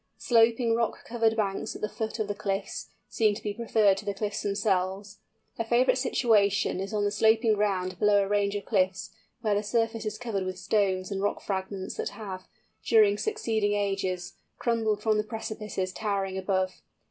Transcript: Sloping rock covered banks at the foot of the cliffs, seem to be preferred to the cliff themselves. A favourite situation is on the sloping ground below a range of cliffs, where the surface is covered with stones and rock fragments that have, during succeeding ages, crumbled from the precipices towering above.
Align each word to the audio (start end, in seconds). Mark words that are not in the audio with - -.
Sloping 0.17 0.73
rock 0.73 1.05
covered 1.05 1.35
banks 1.35 1.75
at 1.75 1.83
the 1.83 1.87
foot 1.87 2.17
of 2.17 2.27
the 2.27 2.33
cliffs, 2.33 2.87
seem 3.07 3.35
to 3.35 3.43
be 3.43 3.53
preferred 3.53 3.97
to 3.97 4.05
the 4.05 4.15
cliff 4.15 4.41
themselves. 4.41 5.19
A 5.59 5.63
favourite 5.63 5.99
situation 5.99 6.79
is 6.79 6.91
on 6.91 7.03
the 7.03 7.11
sloping 7.11 7.53
ground 7.53 7.99
below 7.99 8.23
a 8.23 8.27
range 8.27 8.55
of 8.55 8.65
cliffs, 8.65 9.11
where 9.41 9.53
the 9.53 9.61
surface 9.61 10.07
is 10.07 10.17
covered 10.17 10.43
with 10.43 10.57
stones 10.57 11.11
and 11.11 11.21
rock 11.21 11.39
fragments 11.39 11.97
that 11.97 12.09
have, 12.17 12.47
during 12.83 13.19
succeeding 13.19 13.73
ages, 13.73 14.33
crumbled 14.57 15.03
from 15.03 15.17
the 15.19 15.23
precipices 15.23 15.93
towering 15.93 16.35
above. 16.35 16.81